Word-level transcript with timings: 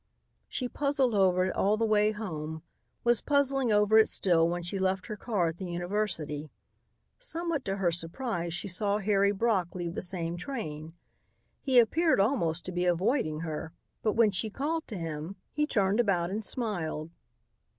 She 0.47 0.67
puzzled 0.67 1.13
over 1.13 1.45
it 1.45 1.55
all 1.55 1.77
the 1.77 1.85
way 1.85 2.11
home; 2.11 2.63
was 3.03 3.21
puzzling 3.21 3.71
over 3.71 3.99
it 3.99 4.09
still 4.09 4.49
when 4.49 4.63
she 4.63 4.79
left 4.79 5.05
her 5.05 5.15
car 5.15 5.49
at 5.49 5.57
the 5.57 5.65
university. 5.69 6.49
Somewhat 7.19 7.63
to 7.65 7.75
her 7.77 7.91
surprise 7.91 8.51
she 8.51 8.67
saw 8.67 8.97
Harry 8.97 9.31
Brock 9.31 9.75
leave 9.75 9.93
the 9.93 10.01
same 10.01 10.37
train. 10.37 10.93
He 11.61 11.77
appeared 11.77 12.19
almost 12.19 12.65
to 12.65 12.71
be 12.71 12.85
avoiding 12.85 13.41
her 13.41 13.73
but 14.01 14.13
when 14.13 14.31
she 14.31 14.49
called 14.49 14.87
to 14.87 14.97
him 14.97 15.35
he 15.51 15.67
turned 15.67 15.99
about 15.99 16.31
and 16.31 16.43
smiled. 16.43 17.11